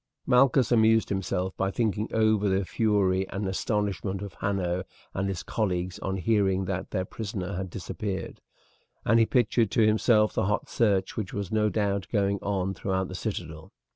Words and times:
Malchus 0.25 0.71
amused 0.71 1.09
himself 1.09 1.55
by 1.57 1.69
thinking 1.69 2.09
over 2.11 2.49
the 2.49 2.65
fury 2.65 3.29
and 3.29 3.47
astonishment 3.47 4.23
of 4.23 4.33
Hanno 4.33 4.83
and 5.13 5.29
his 5.29 5.43
colleagues 5.43 5.99
on 5.99 6.17
hearing 6.17 6.65
that 6.65 6.89
their 6.89 7.05
prisoner 7.05 7.55
had 7.55 7.69
disappeared, 7.69 8.41
and 9.05 9.19
he 9.19 9.27
pictured 9.27 9.69
to 9.69 9.85
himself 9.85 10.33
the 10.33 10.45
hot 10.47 10.67
search 10.69 11.15
which 11.15 11.33
was 11.35 11.51
no 11.51 11.69
doubt 11.69 12.07
going 12.11 12.39
on 12.39 12.73
throughout 12.73 13.09
the 13.09 13.13
citadel. 13.13 13.71